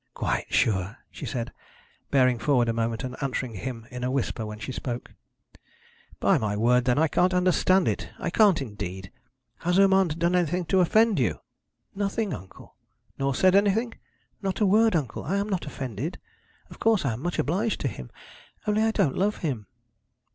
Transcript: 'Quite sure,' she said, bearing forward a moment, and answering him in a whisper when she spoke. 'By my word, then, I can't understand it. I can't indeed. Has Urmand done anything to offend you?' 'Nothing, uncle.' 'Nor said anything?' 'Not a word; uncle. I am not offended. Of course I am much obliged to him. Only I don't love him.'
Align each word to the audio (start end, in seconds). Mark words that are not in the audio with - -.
'Quite 0.15 0.51
sure,' 0.51 0.97
she 1.11 1.27
said, 1.27 1.53
bearing 2.09 2.39
forward 2.39 2.67
a 2.67 2.73
moment, 2.73 3.03
and 3.03 3.15
answering 3.21 3.53
him 3.53 3.85
in 3.91 4.03
a 4.03 4.09
whisper 4.09 4.47
when 4.47 4.57
she 4.57 4.71
spoke. 4.71 5.13
'By 6.19 6.39
my 6.39 6.57
word, 6.57 6.85
then, 6.85 6.97
I 6.97 7.07
can't 7.07 7.35
understand 7.35 7.87
it. 7.87 8.09
I 8.17 8.31
can't 8.31 8.63
indeed. 8.63 9.11
Has 9.59 9.77
Urmand 9.77 10.17
done 10.17 10.35
anything 10.35 10.65
to 10.73 10.79
offend 10.79 11.19
you?' 11.19 11.37
'Nothing, 11.93 12.33
uncle.' 12.33 12.73
'Nor 13.19 13.35
said 13.35 13.53
anything?' 13.53 13.93
'Not 14.41 14.59
a 14.59 14.65
word; 14.65 14.95
uncle. 14.95 15.23
I 15.23 15.35
am 15.37 15.47
not 15.47 15.67
offended. 15.67 16.17
Of 16.71 16.79
course 16.79 17.05
I 17.05 17.13
am 17.13 17.21
much 17.21 17.37
obliged 17.37 17.79
to 17.81 17.87
him. 17.87 18.09
Only 18.65 18.81
I 18.81 18.89
don't 18.89 19.15
love 19.15 19.37
him.' 19.45 19.67